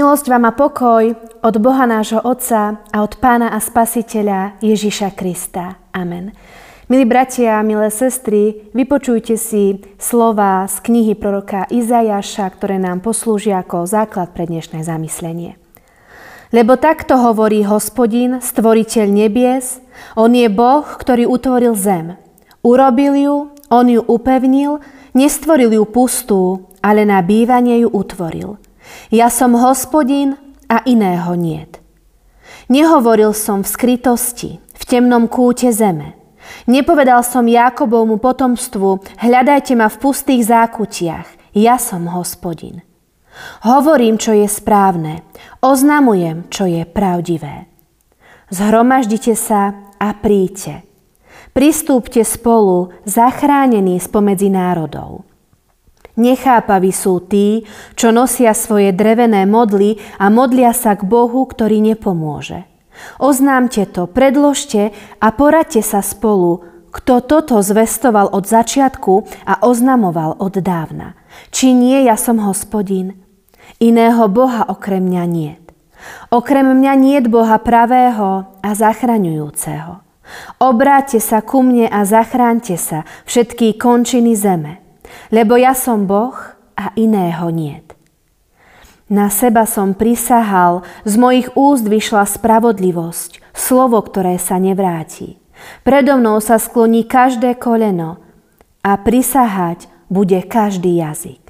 Milosť 0.00 0.32
vám 0.32 0.48
a 0.48 0.56
pokoj 0.56 1.12
od 1.44 1.54
Boha 1.60 1.84
nášho 1.84 2.24
Otca 2.24 2.80
a 2.88 3.04
od 3.04 3.20
Pána 3.20 3.52
a 3.52 3.60
Spasiteľa 3.60 4.56
Ježiša 4.64 5.12
Krista. 5.12 5.76
Amen. 5.92 6.32
Milí 6.88 7.04
bratia 7.04 7.60
milé 7.60 7.92
sestry, 7.92 8.72
vypočujte 8.72 9.36
si 9.36 9.76
slova 10.00 10.64
z 10.72 10.80
knihy 10.88 11.12
proroka 11.20 11.68
Izajaša, 11.68 12.48
ktoré 12.48 12.80
nám 12.80 13.04
poslúžia 13.04 13.60
ako 13.60 13.84
základ 13.84 14.32
pre 14.32 14.48
dnešné 14.48 14.80
zamyslenie. 14.80 15.60
Lebo 16.48 16.80
takto 16.80 17.20
hovorí 17.20 17.60
hospodin, 17.68 18.40
stvoriteľ 18.40 19.04
nebies, 19.04 19.84
on 20.16 20.32
je 20.32 20.48
Boh, 20.48 20.96
ktorý 20.96 21.28
utvoril 21.28 21.76
zem. 21.76 22.16
Urobil 22.64 23.20
ju, 23.20 23.36
on 23.68 23.84
ju 23.84 24.00
upevnil, 24.00 24.80
nestvoril 25.12 25.76
ju 25.76 25.84
pustú, 25.84 26.72
ale 26.80 27.04
na 27.04 27.20
bývanie 27.20 27.84
ju 27.84 27.92
utvoril– 27.92 28.56
ja 29.10 29.30
som 29.30 29.54
hospodin 29.54 30.36
a 30.68 30.82
iného 30.86 31.34
niet. 31.34 31.80
Nehovoril 32.70 33.34
som 33.34 33.66
v 33.66 33.68
skrytosti, 33.68 34.62
v 34.62 34.82
temnom 34.86 35.26
kúte 35.26 35.74
zeme. 35.74 36.14
Nepovedal 36.70 37.26
som 37.26 37.50
Jakobovmu 37.50 38.22
potomstvu, 38.22 39.02
hľadajte 39.18 39.74
ma 39.74 39.90
v 39.90 39.96
pustých 39.98 40.46
zákutiach, 40.46 41.26
ja 41.54 41.76
som 41.82 42.06
hospodin. 42.10 42.82
Hovorím, 43.66 44.18
čo 44.18 44.34
je 44.34 44.46
správne, 44.46 45.26
oznamujem, 45.62 46.46
čo 46.50 46.66
je 46.66 46.82
pravdivé. 46.86 47.70
Zhromaždite 48.50 49.38
sa 49.38 49.74
a 49.98 50.14
príďte. 50.14 50.82
Pristúpte 51.50 52.22
spolu, 52.22 52.94
zachránení 53.06 53.98
spomedzi 53.98 54.50
národov. 54.50 55.26
Nechápaví 56.18 56.90
sú 56.90 57.22
tí, 57.22 57.62
čo 57.94 58.10
nosia 58.10 58.50
svoje 58.56 58.90
drevené 58.90 59.46
modly 59.46 60.02
a 60.18 60.26
modlia 60.26 60.74
sa 60.74 60.98
k 60.98 61.06
Bohu, 61.06 61.46
ktorý 61.46 61.78
nepomôže. 61.78 62.66
Oznámte 63.22 63.86
to, 63.88 64.10
predložte 64.10 64.90
a 65.22 65.28
poradte 65.32 65.80
sa 65.80 66.02
spolu, 66.02 66.66
kto 66.90 67.22
toto 67.22 67.62
zvestoval 67.62 68.34
od 68.34 68.44
začiatku 68.50 69.46
a 69.46 69.62
oznamoval 69.62 70.34
od 70.42 70.58
dávna. 70.58 71.14
Či 71.54 71.70
nie 71.70 72.02
ja 72.02 72.18
som 72.18 72.42
hospodin? 72.42 73.14
Iného 73.78 74.26
Boha 74.26 74.66
okrem 74.66 75.06
mňa 75.06 75.24
niet. 75.30 75.62
Okrem 76.34 76.66
mňa 76.66 76.94
niet 76.98 77.24
Boha 77.30 77.62
pravého 77.62 78.50
a 78.58 78.70
zachraňujúceho. 78.74 80.02
Obráťte 80.58 81.22
sa 81.22 81.42
ku 81.42 81.62
mne 81.62 81.86
a 81.90 82.02
zachránte 82.06 82.74
sa, 82.74 83.06
všetky 83.26 83.78
končiny 83.78 84.34
zeme 84.34 84.79
lebo 85.30 85.56
ja 85.56 85.74
som 85.74 86.06
Boh 86.06 86.36
a 86.76 86.90
iného 86.94 87.50
niet. 87.50 87.94
Na 89.10 89.26
seba 89.26 89.66
som 89.66 89.90
prisahal, 89.90 90.86
z 91.02 91.18
mojich 91.18 91.50
úst 91.58 91.82
vyšla 91.82 92.30
spravodlivosť, 92.30 93.42
slovo, 93.50 93.98
ktoré 94.06 94.38
sa 94.38 94.62
nevráti. 94.62 95.42
Predo 95.82 96.14
mnou 96.14 96.38
sa 96.38 96.62
skloní 96.62 97.02
každé 97.02 97.58
koleno 97.58 98.22
a 98.86 98.94
prisahať 99.02 99.90
bude 100.06 100.38
každý 100.46 101.02
jazyk. 101.02 101.42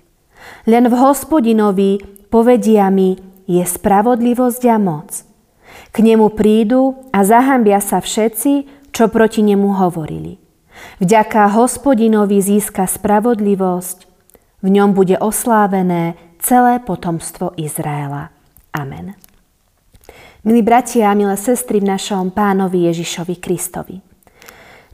Len 0.64 0.88
v 0.88 0.94
hospodinovi 0.96 2.00
povedia 2.32 2.88
mi 2.88 3.20
je 3.44 3.60
spravodlivosť 3.60 4.62
a 4.72 4.80
moc. 4.80 5.20
K 5.92 5.96
nemu 6.00 6.32
prídu 6.32 6.96
a 7.12 7.28
zahambia 7.28 7.84
sa 7.84 8.00
všetci, 8.00 8.88
čo 8.88 9.12
proti 9.12 9.44
nemu 9.44 9.68
hovorili. 9.76 10.39
Vďaka 11.00 11.48
hospodinovi 11.56 12.44
získa 12.44 12.84
spravodlivosť, 12.84 13.98
v 14.60 14.68
ňom 14.68 14.92
bude 14.92 15.16
oslávené 15.16 16.16
celé 16.40 16.80
potomstvo 16.84 17.56
Izraela. 17.56 18.28
Amen. 18.76 19.16
Milí 20.44 20.64
bratia 20.64 21.12
a 21.12 21.16
milé 21.16 21.36
sestry 21.36 21.84
v 21.84 21.92
našom 21.92 22.32
pánovi 22.32 22.88
Ježišovi 22.88 23.36
Kristovi. 23.40 24.00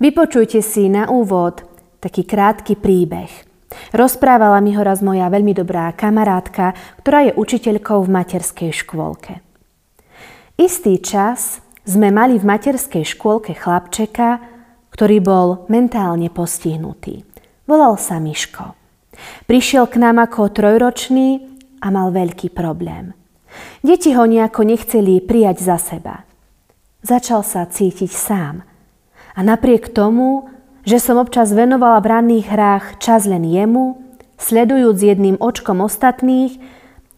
Vypočujte 0.02 0.58
si 0.58 0.90
na 0.90 1.06
úvod 1.06 1.62
taký 2.02 2.26
krátky 2.26 2.78
príbeh. 2.78 3.30
Rozprávala 3.94 4.58
mi 4.62 4.74
ho 4.74 4.82
raz 4.82 5.02
moja 5.02 5.26
veľmi 5.30 5.54
dobrá 5.54 5.90
kamarátka, 5.94 6.74
ktorá 7.02 7.30
je 7.30 7.32
učiteľkou 7.34 8.02
v 8.06 8.12
materskej 8.14 8.70
škôlke. 8.74 9.42
Istý 10.56 10.94
čas 11.02 11.62
sme 11.86 12.10
mali 12.10 12.40
v 12.40 12.48
materskej 12.48 13.04
škôlke 13.06 13.54
chlapčeka, 13.54 14.55
ktorý 14.96 15.20
bol 15.20 15.48
mentálne 15.68 16.32
postihnutý. 16.32 17.20
Volal 17.68 18.00
sa 18.00 18.16
Miško. 18.16 18.72
Prišiel 19.44 19.92
k 19.92 20.00
nám 20.00 20.24
ako 20.24 20.48
trojročný 20.48 21.44
a 21.84 21.92
mal 21.92 22.08
veľký 22.16 22.48
problém. 22.56 23.12
Deti 23.84 24.16
ho 24.16 24.24
nejako 24.24 24.64
nechceli 24.64 25.20
prijať 25.20 25.60
za 25.60 25.76
seba. 25.76 26.24
Začal 27.04 27.44
sa 27.44 27.68
cítiť 27.68 28.08
sám. 28.08 28.64
A 29.36 29.40
napriek 29.44 29.92
tomu, 29.92 30.48
že 30.88 30.96
som 30.96 31.20
občas 31.20 31.52
venovala 31.52 32.00
v 32.00 32.16
ranných 32.16 32.46
hrách 32.48 32.86
čas 32.96 33.28
len 33.28 33.44
jemu, 33.44 34.00
sledujúc 34.40 34.96
jedným 34.96 35.36
očkom 35.36 35.84
ostatných, 35.84 36.56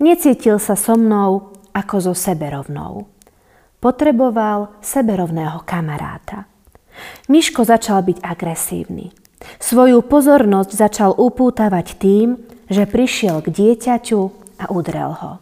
necítil 0.02 0.58
sa 0.58 0.74
so 0.74 0.98
mnou 0.98 1.54
ako 1.70 2.10
so 2.10 2.14
seberovnou. 2.14 3.06
Potreboval 3.78 4.82
seberovného 4.82 5.62
kamaráta. 5.62 6.57
Miško 7.30 7.64
začal 7.64 8.02
byť 8.06 8.18
agresívny. 8.22 9.14
Svoju 9.62 10.02
pozornosť 10.02 10.70
začal 10.74 11.10
upútavať 11.14 11.96
tým, 11.98 12.38
že 12.68 12.84
prišiel 12.84 13.40
k 13.44 13.48
dieťaťu 13.54 14.20
a 14.58 14.64
udrel 14.74 15.12
ho. 15.14 15.32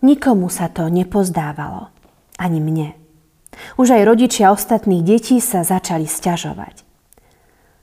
Nikomu 0.00 0.46
sa 0.46 0.70
to 0.70 0.86
nepozdávalo. 0.86 1.90
Ani 2.38 2.62
mne. 2.62 2.94
Už 3.74 3.90
aj 3.98 4.06
rodičia 4.06 4.54
ostatných 4.54 5.02
detí 5.02 5.42
sa 5.42 5.66
začali 5.66 6.06
sťažovať. 6.06 6.86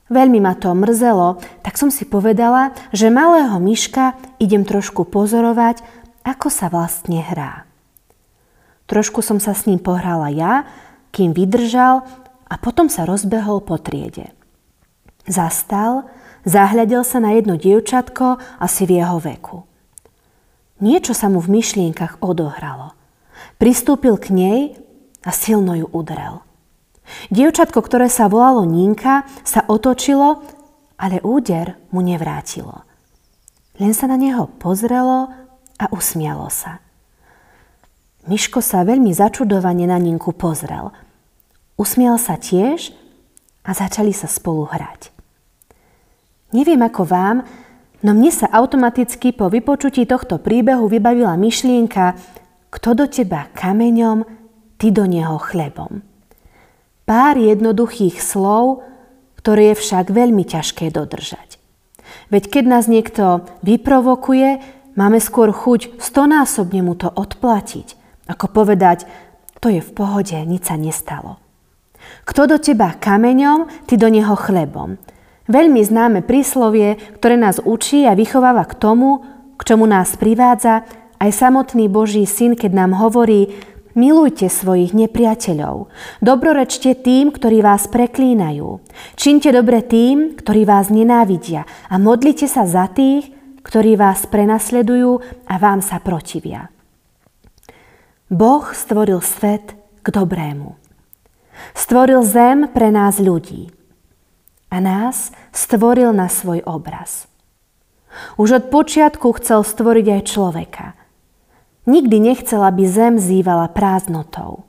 Veľmi 0.06 0.38
ma 0.38 0.54
to 0.56 0.70
mrzelo, 0.70 1.42
tak 1.66 1.74
som 1.76 1.90
si 1.90 2.06
povedala, 2.06 2.72
že 2.94 3.10
malého 3.10 3.58
myška 3.58 4.14
idem 4.38 4.62
trošku 4.62 5.02
pozorovať, 5.04 5.82
ako 6.22 6.48
sa 6.48 6.70
vlastne 6.70 7.20
hrá. 7.20 7.66
Trošku 8.86 9.18
som 9.18 9.42
sa 9.42 9.50
s 9.50 9.66
ním 9.66 9.82
pohrala 9.82 10.30
ja, 10.30 10.62
kým 11.10 11.34
vydržal 11.34 12.06
a 12.46 12.54
potom 12.58 12.86
sa 12.86 13.02
rozbehol 13.02 13.62
po 13.66 13.78
triede. 13.78 14.30
Zastal, 15.26 16.06
zahľadil 16.46 17.02
sa 17.02 17.18
na 17.18 17.34
jedno 17.34 17.58
dievčatko 17.58 18.38
asi 18.62 18.86
v 18.86 19.02
jeho 19.02 19.18
veku. 19.18 19.66
Niečo 20.78 21.16
sa 21.16 21.26
mu 21.26 21.42
v 21.42 21.58
myšlienkach 21.58 22.22
odohralo. 22.22 22.94
Pristúpil 23.58 24.14
k 24.20 24.30
nej 24.30 24.60
a 25.26 25.30
silno 25.34 25.74
ju 25.74 25.90
udrel. 25.90 26.44
Dievčatko, 27.30 27.82
ktoré 27.82 28.06
sa 28.10 28.30
volalo 28.30 28.66
Ninka, 28.66 29.26
sa 29.46 29.66
otočilo, 29.66 30.42
ale 30.98 31.22
úder 31.22 31.78
mu 31.90 32.02
nevrátilo. 32.02 32.82
Len 33.78 33.92
sa 33.94 34.06
na 34.06 34.18
neho 34.18 34.50
pozrelo 34.58 35.30
a 35.76 35.84
usmialo 35.90 36.50
sa. 36.50 36.82
Miško 38.26 38.58
sa 38.58 38.82
veľmi 38.82 39.14
začudovane 39.14 39.86
na 39.86 39.98
Ninku 39.98 40.30
pozrel– 40.30 40.92
Usmiel 41.76 42.16
sa 42.16 42.40
tiež 42.40 42.96
a 43.60 43.76
začali 43.76 44.16
sa 44.16 44.24
spolu 44.24 44.64
hrať. 44.64 45.12
Neviem 46.56 46.80
ako 46.80 47.04
vám, 47.04 47.44
no 48.00 48.10
mne 48.16 48.32
sa 48.32 48.48
automaticky 48.48 49.36
po 49.36 49.52
vypočutí 49.52 50.08
tohto 50.08 50.40
príbehu 50.40 50.88
vybavila 50.88 51.36
myšlienka, 51.36 52.16
kto 52.72 52.88
do 52.96 53.04
teba 53.04 53.52
kameňom, 53.52 54.24
ty 54.80 54.88
do 54.88 55.04
neho 55.04 55.36
chlebom. 55.36 56.00
Pár 57.04 57.36
jednoduchých 57.36 58.24
slov, 58.24 58.82
ktoré 59.40 59.72
je 59.72 59.80
však 59.84 60.10
veľmi 60.10 60.42
ťažké 60.48 60.90
dodržať. 60.90 61.60
Veď 62.32 62.50
keď 62.50 62.64
nás 62.66 62.90
niekto 62.90 63.46
vyprovokuje, 63.62 64.58
máme 64.98 65.20
skôr 65.22 65.52
chuť 65.52 66.00
stonásobne 66.02 66.82
mu 66.82 66.98
to 66.98 67.12
odplatiť, 67.12 67.94
ako 68.26 68.46
povedať, 68.50 69.06
to 69.60 69.70
je 69.70 69.84
v 69.84 69.90
pohode, 69.94 70.34
nič 70.34 70.66
sa 70.66 70.80
nestalo. 70.80 71.45
Kto 72.26 72.50
do 72.50 72.58
teba 72.58 72.98
kameňom, 72.98 73.86
ty 73.86 73.94
do 73.94 74.10
neho 74.10 74.34
chlebom. 74.34 74.98
Veľmi 75.46 75.78
známe 75.78 76.26
príslovie, 76.26 76.98
ktoré 77.22 77.38
nás 77.38 77.62
učí 77.62 78.02
a 78.02 78.18
vychováva 78.18 78.66
k 78.66 78.74
tomu, 78.74 79.22
k 79.54 79.62
čomu 79.62 79.86
nás 79.86 80.18
privádza 80.18 80.82
aj 81.22 81.30
samotný 81.30 81.86
Boží 81.86 82.26
syn, 82.26 82.58
keď 82.58 82.72
nám 82.74 82.98
hovorí 82.98 83.54
Milujte 83.96 84.52
svojich 84.52 84.92
nepriateľov. 84.92 85.88
Dobrorečte 86.20 87.00
tým, 87.00 87.32
ktorí 87.32 87.64
vás 87.64 87.88
preklínajú. 87.88 88.84
Činte 89.16 89.48
dobre 89.48 89.80
tým, 89.80 90.36
ktorí 90.36 90.68
vás 90.68 90.92
nenávidia. 90.92 91.64
A 91.88 91.96
modlite 91.96 92.44
sa 92.44 92.68
za 92.68 92.92
tých, 92.92 93.32
ktorí 93.64 93.96
vás 93.96 94.28
prenasledujú 94.28 95.24
a 95.48 95.54
vám 95.56 95.80
sa 95.80 95.96
protivia. 96.04 96.68
Boh 98.28 98.68
stvoril 98.68 99.24
svet 99.24 99.72
k 100.04 100.06
dobrému. 100.12 100.85
Stvoril 101.72 102.22
zem 102.22 102.68
pre 102.70 102.92
nás 102.92 103.20
ľudí 103.20 103.72
a 104.70 104.82
nás 104.82 105.32
stvoril 105.54 106.12
na 106.12 106.28
svoj 106.28 106.60
obraz. 106.66 107.30
Už 108.40 108.60
od 108.60 108.64
počiatku 108.72 109.28
chcel 109.40 109.64
stvoriť 109.64 110.06
aj 110.20 110.22
človeka. 110.24 110.86
Nikdy 111.86 112.16
nechcel, 112.18 112.64
aby 112.64 112.88
zem 112.88 113.20
zývala 113.20 113.70
prázdnotou. 113.70 114.66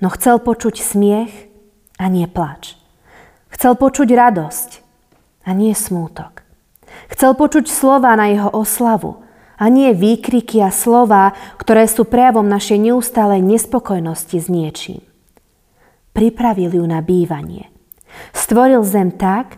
No 0.00 0.08
chcel 0.12 0.40
počuť 0.40 0.80
smiech 0.80 1.32
a 1.96 2.08
nie 2.08 2.28
plač. 2.28 2.76
Chcel 3.50 3.76
počuť 3.76 4.08
radosť 4.12 4.70
a 5.44 5.50
nie 5.56 5.72
smútok. 5.72 6.44
Chcel 7.10 7.34
počuť 7.34 7.66
slova 7.70 8.14
na 8.14 8.30
jeho 8.30 8.50
oslavu 8.52 9.22
a 9.60 9.68
nie 9.68 9.92
výkriky 9.92 10.62
a 10.64 10.72
slova, 10.72 11.36
ktoré 11.60 11.84
sú 11.84 12.08
prejavom 12.08 12.46
našej 12.48 12.80
neustálej 12.80 13.44
nespokojnosti 13.44 14.38
s 14.40 14.48
niečím. 14.48 15.09
Pripravil 16.20 16.76
ju 16.76 16.84
na 16.84 17.00
bývanie. 17.00 17.72
Stvoril 18.36 18.84
zem 18.84 19.16
tak, 19.16 19.56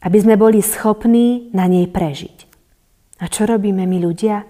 aby 0.00 0.16
sme 0.16 0.40
boli 0.40 0.64
schopní 0.64 1.52
na 1.52 1.68
nej 1.68 1.92
prežiť. 1.92 2.48
A 3.20 3.28
čo 3.28 3.44
robíme 3.44 3.84
my 3.84 3.98
ľudia? 4.00 4.40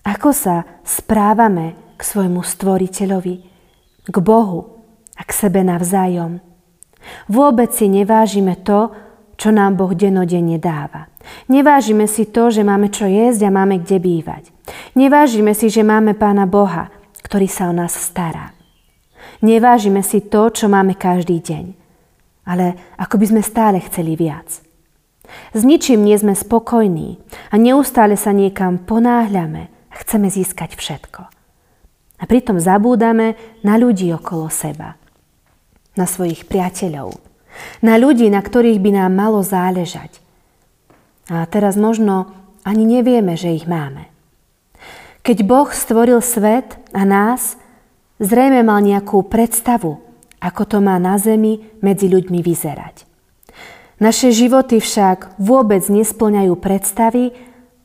Ako 0.00 0.32
sa 0.32 0.80
správame 0.80 1.76
k 2.00 2.08
svojmu 2.08 2.40
stvoriteľovi, 2.40 3.34
k 4.08 4.16
Bohu 4.24 4.80
a 5.12 5.28
k 5.28 5.30
sebe 5.36 5.60
navzájom? 5.60 6.40
Vôbec 7.28 7.76
si 7.76 7.92
nevážime 7.92 8.56
to, 8.64 8.96
čo 9.36 9.52
nám 9.52 9.76
Boh 9.76 9.92
denodenne 9.92 10.56
dáva. 10.56 11.12
Nevážime 11.52 12.08
si 12.08 12.32
to, 12.32 12.48
že 12.48 12.64
máme 12.64 12.88
čo 12.88 13.04
jesť 13.04 13.44
a 13.44 13.52
máme 13.52 13.84
kde 13.84 14.00
bývať. 14.00 14.48
Nevážime 14.96 15.52
si, 15.52 15.68
že 15.68 15.84
máme 15.84 16.16
Pána 16.16 16.48
Boha, 16.48 16.88
ktorý 17.20 17.44
sa 17.44 17.68
o 17.68 17.76
nás 17.76 17.92
stará. 17.92 18.53
Nevážime 19.44 20.00
si 20.00 20.24
to, 20.24 20.48
čo 20.48 20.72
máme 20.72 20.96
každý 20.96 21.44
deň 21.44 21.84
ale 22.44 22.76
ako 23.00 23.16
by 23.16 23.26
sme 23.34 23.42
stále 23.42 23.80
chceli 23.80 24.14
viac. 24.14 24.60
S 25.56 25.60
ničím 25.64 26.04
nie 26.04 26.14
sme 26.20 26.36
spokojní 26.36 27.16
a 27.48 27.56
neustále 27.56 28.14
sa 28.14 28.30
niekam 28.30 28.84
ponáhľame 28.84 29.72
a 29.88 29.94
chceme 30.04 30.28
získať 30.28 30.76
všetko. 30.76 31.22
A 32.20 32.24
pritom 32.28 32.60
zabúdame 32.60 33.34
na 33.64 33.80
ľudí 33.80 34.12
okolo 34.12 34.52
seba, 34.52 34.94
na 35.96 36.04
svojich 36.04 36.46
priateľov, 36.46 37.16
na 37.80 37.96
ľudí, 37.96 38.28
na 38.28 38.44
ktorých 38.44 38.78
by 38.78 38.90
nám 38.92 39.12
malo 39.16 39.40
záležať. 39.40 40.20
A 41.32 41.48
teraz 41.48 41.74
možno 41.80 42.30
ani 42.62 42.84
nevieme, 42.84 43.34
že 43.34 43.56
ich 43.56 43.64
máme. 43.64 44.12
Keď 45.24 45.48
Boh 45.48 45.72
stvoril 45.72 46.20
svet 46.20 46.76
a 46.92 47.08
nás, 47.08 47.56
zrejme 48.18 48.62
mal 48.66 48.82
nejakú 48.82 49.26
predstavu 49.26 50.04
ako 50.44 50.62
to 50.68 50.78
má 50.84 51.00
na 51.00 51.16
zemi 51.16 51.64
medzi 51.80 52.12
ľuďmi 52.12 52.44
vyzerať. 52.44 53.08
Naše 54.04 54.28
životy 54.36 54.76
však 54.76 55.40
vôbec 55.40 55.80
nesplňajú 55.88 56.52
predstavy, 56.60 57.32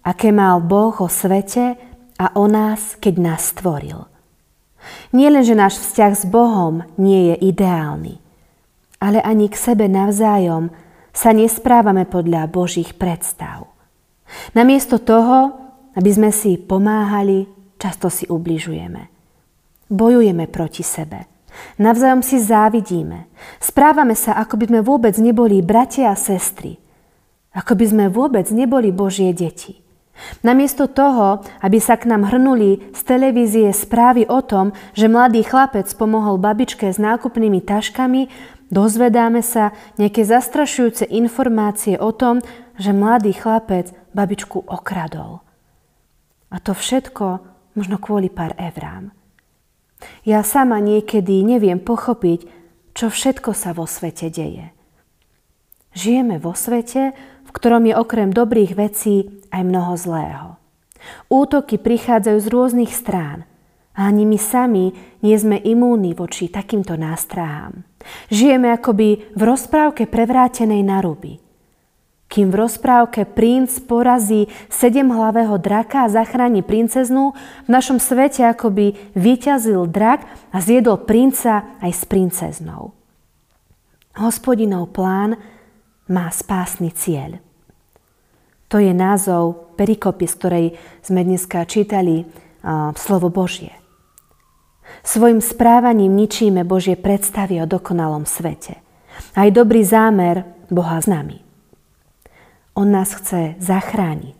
aké 0.04 0.36
mal 0.36 0.60
Boh 0.60 0.92
o 1.00 1.08
svete 1.08 1.80
a 2.20 2.26
o 2.36 2.52
nás, 2.52 3.00
keď 3.00 3.16
nás 3.16 3.56
stvoril. 3.56 4.12
Nie 5.16 5.31
len, 5.31 5.48
že 5.48 5.56
náš 5.56 5.80
vzťah 5.80 6.14
s 6.20 6.26
Bohom 6.28 6.84
nie 7.00 7.31
je 7.31 7.36
ideálny, 7.48 8.20
ale 9.00 9.24
ani 9.24 9.48
k 9.48 9.56
sebe 9.56 9.88
navzájom 9.88 10.74
sa 11.16 11.31
nesprávame 11.31 12.04
podľa 12.04 12.52
Božích 12.52 13.00
predstav. 13.00 13.72
Namiesto 14.52 15.00
toho, 15.00 15.56
aby 15.96 16.10
sme 16.12 16.30
si 16.36 16.60
pomáhali, 16.60 17.48
často 17.80 18.12
si 18.12 18.28
ubližujeme. 18.28 19.19
Bojujeme 19.90 20.46
proti 20.46 20.86
sebe. 20.86 21.26
Navzájom 21.82 22.22
si 22.22 22.38
závidíme. 22.38 23.26
Správame 23.58 24.14
sa, 24.14 24.38
ako 24.38 24.56
by 24.62 24.66
sme 24.70 24.80
vôbec 24.86 25.18
neboli 25.18 25.66
bratia 25.66 26.14
a 26.14 26.16
sestry. 26.16 26.78
Ako 27.58 27.74
by 27.74 27.86
sme 27.90 28.06
vôbec 28.08 28.46
neboli 28.54 28.94
Božie 28.94 29.34
deti. 29.34 29.82
Namiesto 30.44 30.86
toho, 30.92 31.42
aby 31.64 31.80
sa 31.80 31.96
k 31.96 32.06
nám 32.06 32.28
hrnuli 32.28 32.92
z 32.92 33.02
televízie 33.02 33.72
správy 33.72 34.28
o 34.28 34.44
tom, 34.44 34.76
že 34.94 35.08
mladý 35.10 35.42
chlapec 35.48 35.88
pomohol 35.96 36.38
babičke 36.38 36.92
s 36.92 37.00
nákupnými 37.00 37.64
taškami, 37.64 38.28
dozvedáme 38.70 39.42
sa 39.42 39.72
nejaké 39.96 40.28
zastrašujúce 40.28 41.08
informácie 41.10 41.96
o 41.98 42.12
tom, 42.12 42.44
že 42.76 42.94
mladý 42.94 43.32
chlapec 43.34 43.96
babičku 44.12 44.68
okradol. 44.68 45.42
A 46.52 46.60
to 46.60 46.76
všetko 46.76 47.40
možno 47.74 47.98
kvôli 47.98 48.28
pár 48.28 48.54
evrám. 48.60 49.19
Ja 50.24 50.44
sama 50.44 50.80
niekedy 50.80 51.44
neviem 51.44 51.80
pochopiť, 51.80 52.48
čo 52.96 53.12
všetko 53.12 53.51
sa 53.56 53.72
vo 53.75 53.88
svete 53.88 54.31
deje. 54.31 54.72
Žijeme 55.96 56.38
vo 56.38 56.54
svete, 56.54 57.16
v 57.48 57.50
ktorom 57.50 57.88
je 57.90 57.98
okrem 57.98 58.30
dobrých 58.30 58.78
vecí 58.78 59.44
aj 59.50 59.62
mnoho 59.66 59.94
zlého. 59.98 60.48
Útoky 61.31 61.80
prichádzajú 61.80 62.38
z 62.38 62.48
rôznych 62.51 62.92
strán 62.94 63.48
a 63.96 64.12
ani 64.12 64.28
my 64.28 64.38
sami 64.38 64.92
nie 65.25 65.36
sme 65.36 65.57
imúni 65.60 66.13
voči 66.13 66.52
takýmto 66.52 67.00
nástrahám. 67.00 67.84
Žijeme 68.30 68.69
akoby 68.75 69.34
v 69.34 69.42
rozprávke 69.42 70.06
prevrátenej 70.06 70.84
na 70.86 71.02
ruby– 71.02 71.40
kým 72.30 72.54
v 72.54 72.62
rozprávke 72.62 73.26
princ 73.26 73.74
porazí 73.90 74.46
sedemhlavého 74.70 75.58
draka 75.58 76.06
a 76.06 76.14
zachráni 76.14 76.62
princeznú, 76.62 77.34
v 77.66 77.70
našom 77.70 77.98
svete 77.98 78.46
akoby 78.46 78.94
vyťazil 79.18 79.90
drak 79.90 80.30
a 80.54 80.58
zjedol 80.62 81.02
princa 81.10 81.66
aj 81.81 81.92
s 81.92 82.04
princeznou. 82.06 82.94
Hospodinov 84.14 84.94
plán 84.94 85.42
má 86.06 86.30
spásny 86.30 86.94
cieľ. 86.94 87.42
To 88.70 88.78
je 88.78 88.94
názov 88.94 89.74
perikopy, 89.74 90.30
z 90.30 90.34
ktorej 90.38 90.66
sme 91.02 91.26
dneska 91.26 91.66
čítali 91.66 92.22
uh, 92.22 92.94
slovo 92.94 93.34
Božie. 93.34 93.74
Svojim 95.02 95.42
správaním 95.42 96.14
ničíme 96.14 96.62
Božie 96.62 96.94
predstavy 96.94 97.58
o 97.62 97.66
dokonalom 97.66 98.30
svete. 98.30 98.78
Aj 99.34 99.50
dobrý 99.50 99.81
zámer 99.81 100.46
Boha 100.70 101.02
s 101.02 101.10
nami. 101.10 101.49
On 102.80 102.88
nás 102.88 103.12
chce 103.12 103.60
zachrániť. 103.60 104.40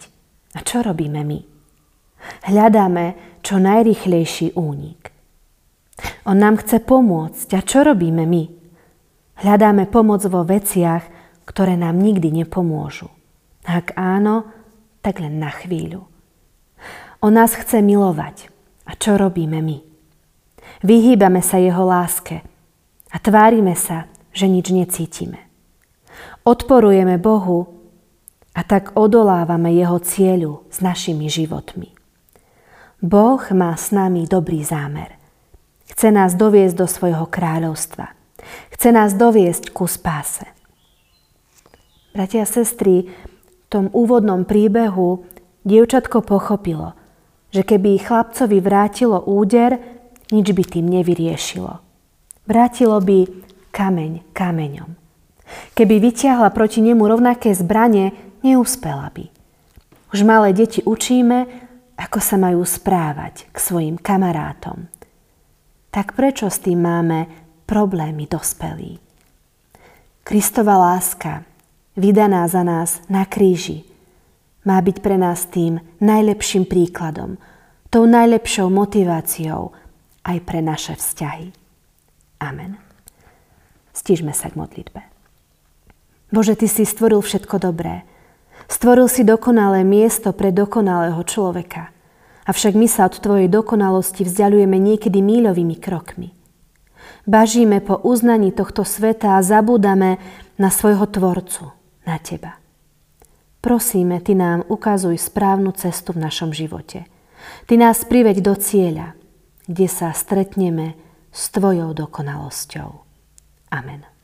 A 0.56 0.63
čo 0.63 0.80
robíme 0.80 1.27
my? 1.27 1.44
Hľadáme 2.47 3.36
čo 3.44 3.59
najrychlejší 3.59 4.55
únik. 4.55 5.12
On 6.24 6.39
nám 6.39 6.63
chce 6.63 6.79
pomôcť. 6.79 7.50
A 7.51 7.60
čo 7.60 7.84
robíme 7.84 8.24
my? 8.24 8.43
Hľadáme 9.43 9.91
pomoc 9.91 10.24
vo 10.31 10.48
veciach, 10.48 11.03
ktoré 11.43 11.75
nám 11.75 12.00
nikdy 12.00 12.31
nepomôžu. 12.31 13.12
Ak 13.67 13.91
áno, 14.00 14.48
tak 15.03 15.19
len 15.19 15.36
na 15.36 15.51
chvíľu. 15.51 16.08
On 17.19 17.36
nás 17.36 17.51
chce 17.51 17.84
milovať. 17.84 18.48
A 18.88 18.96
čo 18.96 19.19
robíme 19.19 19.60
my? 19.60 19.84
Vyhýbame 20.88 21.43
sa 21.43 21.60
jeho 21.60 21.84
láske 21.84 22.39
a 23.12 23.19
tvárime 23.19 23.75
sa, 23.75 24.08
že 24.31 24.48
nič 24.48 24.72
necítime. 24.72 25.43
Odporujeme 26.48 27.19
Bohu 27.19 27.78
a 28.60 28.62
tak 28.68 28.92
odolávame 29.00 29.72
jeho 29.72 30.04
cieľu 30.04 30.68
s 30.68 30.84
našimi 30.84 31.32
životmi. 31.32 31.96
Boh 33.00 33.39
má 33.56 33.72
s 33.80 33.96
nami 33.96 34.28
dobrý 34.28 34.68
zámer. 34.68 35.16
Chce 35.88 36.12
nás 36.12 36.36
doviesť 36.36 36.75
do 36.75 36.84
svojho 36.84 37.24
kráľovstva. 37.32 38.12
Chce 38.75 38.89
nás 38.92 39.16
doviesť 39.16 39.72
ku 39.72 39.88
spáse. 39.88 40.44
Bratia 42.12 42.44
a 42.44 42.51
sestry, 42.51 43.08
v 43.08 43.66
tom 43.72 43.88
úvodnom 43.96 44.44
príbehu 44.44 45.24
dievčatko 45.63 46.20
pochopilo, 46.20 46.92
že 47.56 47.63
keby 47.63 47.96
chlapcovi 48.04 48.60
vrátilo 48.60 49.24
úder, 49.24 49.80
nič 50.36 50.51
by 50.51 50.63
tým 50.68 50.86
nevyriešilo. 51.00 51.80
Vrátilo 52.44 53.00
by 53.00 53.24
kameň 53.72 54.36
kameňom. 54.36 55.00
Keby 55.74 55.96
vyťahla 56.04 56.51
proti 56.51 56.84
nemu 56.84 57.01
rovnaké 57.08 57.56
zbranie, 57.56 58.28
neúspela 58.43 59.12
by. 59.13 59.29
Už 60.10 60.25
malé 60.25 60.53
deti 60.55 60.81
učíme, 60.81 61.46
ako 62.00 62.19
sa 62.24 62.39
majú 62.39 62.63
správať 62.63 63.51
k 63.51 63.58
svojim 63.60 63.96
kamarátom. 64.00 64.88
Tak 65.91 66.15
prečo 66.15 66.48
s 66.48 66.63
tým 66.63 66.81
máme 66.81 67.27
problémy 67.67 68.25
dospelí? 68.25 68.98
Kristova 70.24 70.77
láska, 70.77 71.43
vydaná 71.98 72.46
za 72.48 72.62
nás 72.62 73.01
na 73.10 73.25
kríži, 73.25 73.84
má 74.63 74.77
byť 74.79 74.98
pre 75.01 75.17
nás 75.17 75.50
tým 75.50 75.81
najlepším 76.00 76.69
príkladom, 76.69 77.41
tou 77.89 78.05
najlepšou 78.05 78.69
motiváciou 78.69 79.74
aj 80.24 80.38
pre 80.46 80.62
naše 80.62 80.93
vzťahy. 80.93 81.50
Amen. 82.39 82.77
Stížme 83.91 84.31
sa 84.31 84.53
k 84.53 84.60
modlitbe. 84.62 85.01
Bože, 86.29 86.53
Ty 86.53 86.67
si 86.69 86.86
stvoril 86.86 87.19
všetko 87.25 87.58
dobré 87.58 88.05
Stvoril 88.69 89.09
si 89.09 89.25
dokonalé 89.25 89.81
miesto 89.81 90.29
pre 90.29 90.53
dokonalého 90.53 91.17
človeka. 91.25 91.89
Avšak 92.45 92.77
my 92.77 92.85
sa 92.85 93.09
od 93.09 93.17
Tvojej 93.17 93.49
dokonalosti 93.49 94.21
vzdialujeme 94.21 94.77
niekedy 94.77 95.25
míľovými 95.25 95.77
krokmi. 95.81 96.38
Bažíme 97.25 97.81
po 97.81 97.97
uznaní 97.97 98.53
tohto 98.53 98.85
sveta 98.85 99.38
a 99.38 99.45
zabúdame 99.45 100.21
na 100.61 100.69
svojho 100.69 101.09
Tvorcu, 101.09 101.73
na 102.05 102.21
Teba. 102.21 102.61
Prosíme, 103.59 104.21
Ty 104.21 104.38
nám 104.38 104.59
ukazuj 104.69 105.17
správnu 105.17 105.73
cestu 105.73 106.13
v 106.13 106.29
našom 106.29 106.53
živote. 106.53 107.09
Ty 107.65 107.73
nás 107.77 108.05
priveď 108.05 108.45
do 108.45 108.53
cieľa, 108.53 109.17
kde 109.65 109.88
sa 109.89 110.13
stretneme 110.13 110.93
s 111.33 111.49
Tvojou 111.49 111.93
dokonalosťou. 111.97 112.89
Amen. 113.73 114.18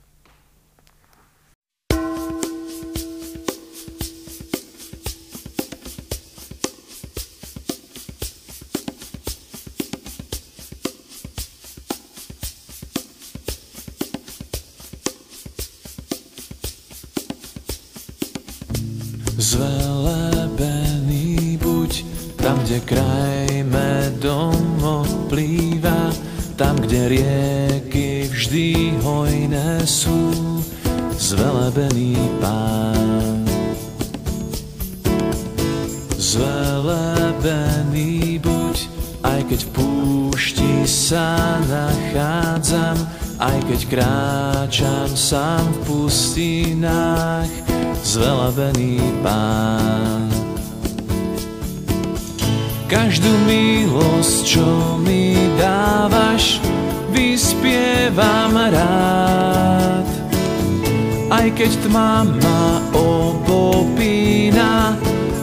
Rieky 27.05 28.25
vždy 28.29 28.97
hojné 29.01 29.85
sú, 29.85 30.33
zvelebený 31.17 32.17
pán. 32.41 33.45
Zvelebený 36.17 37.63
buď, 38.41 38.77
aj 39.21 39.41
keď 39.49 39.59
v 39.65 39.69
púšti 39.77 40.85
sa 40.89 41.61
nachádzam, 41.69 42.97
aj 43.37 43.57
keď 43.69 43.79
kráčam 43.89 45.09
sám 45.13 45.61
v 45.61 45.77
pustinách, 45.85 47.51
zvelebený 48.01 48.99
pán. 49.21 50.29
Každú 52.85 53.33
milosť, 53.49 54.35
čo 54.45 54.61
mi 55.01 55.24
vyspievam 58.05 58.53
rád. 58.53 60.05
Aj 61.33 61.47
keď 61.57 61.71
tma 61.89 62.21
ma 62.21 62.85
obopína, 62.93 64.93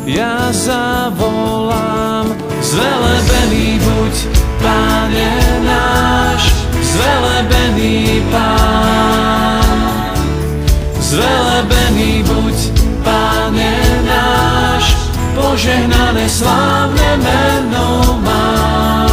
ja 0.06 0.46
zavolám, 0.54 2.30
zvelebený 2.62 3.82
buď, 3.82 4.14
Pane 4.62 5.34
náš, 5.66 6.54
zvelebený 6.78 8.22
Pán. 8.30 9.66
Zvelebený 11.02 12.22
buď, 12.22 12.58
Pane 13.02 13.74
náš, 14.06 14.94
požehnané 15.34 16.30
slávne 16.30 17.10
meno 17.18 18.22
máš. 18.22 19.11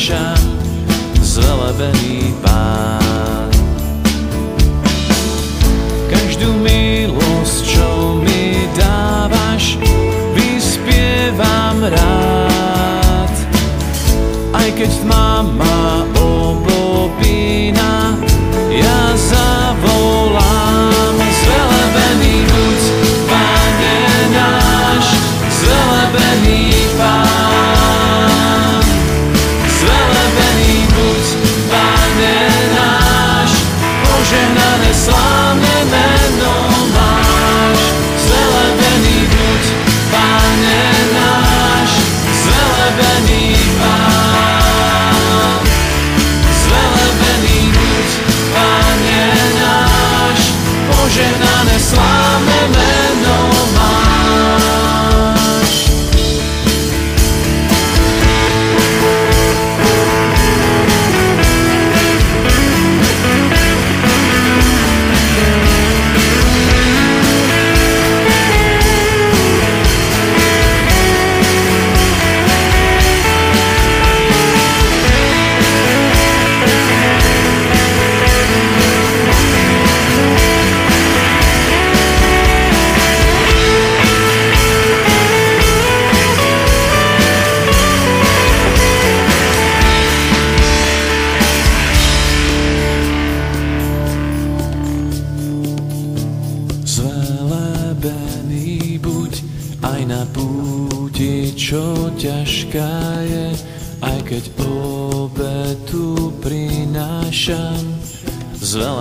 Prináša 0.00 0.32
zvelebený 1.20 2.32
pán. 2.40 3.52
Každú 6.08 6.56
milosť, 6.56 7.56
čo 7.68 8.16
mi 8.16 8.64
dávaš, 8.80 9.76
vyspievam 10.32 11.84
rád. 11.84 13.34
Aj 14.56 14.68
keď 14.72 14.88
tma 15.04 15.44
ma 15.60 15.79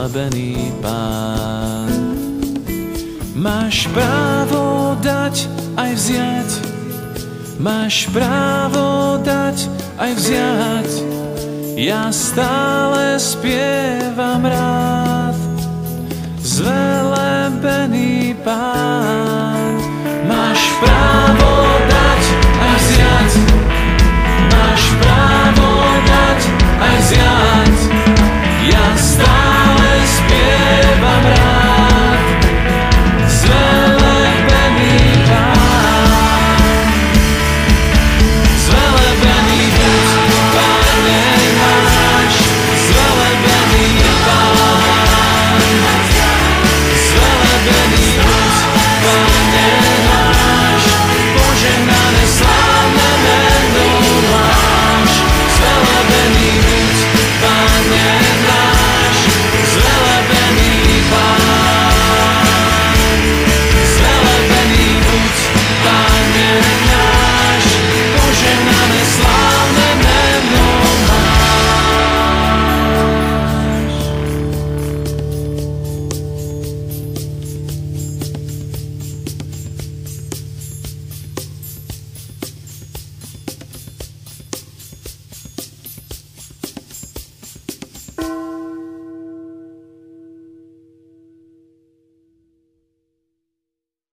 oslabený 0.09 0.73
pán. 0.81 1.93
Máš 3.37 3.85
právo 3.93 4.97
dať 5.05 5.45
aj 5.77 5.91
vziať, 5.95 6.49
máš 7.61 8.09
právo 8.09 9.21
dať 9.21 9.69
aj 10.01 10.11
vziať, 10.17 10.89
ja 11.77 12.09
stále 12.09 13.21
spievam 13.21 14.43
rád. 14.43 15.37
Zvelebený 16.41 18.33
pán, 18.41 19.77
máš 20.25 20.61
právo 20.81 21.18